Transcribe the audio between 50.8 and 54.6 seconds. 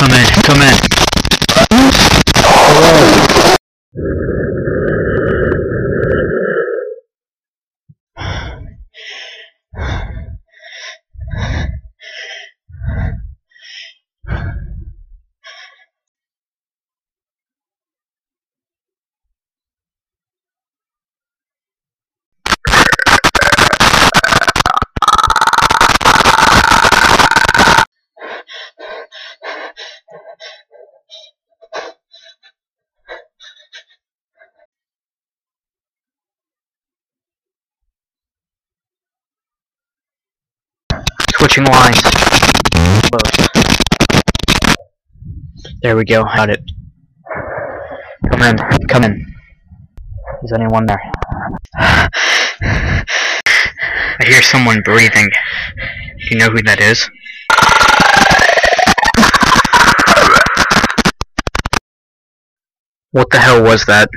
there? I hear